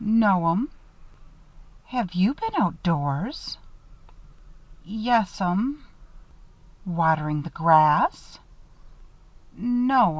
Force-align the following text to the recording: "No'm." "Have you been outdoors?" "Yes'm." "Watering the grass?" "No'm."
"No'm." 0.03 0.67
"Have 1.85 2.15
you 2.15 2.33
been 2.33 2.59
outdoors?" 2.59 3.59
"Yes'm." 4.83 5.85
"Watering 6.87 7.43
the 7.43 7.51
grass?" 7.51 8.39
"No'm." 9.55 10.09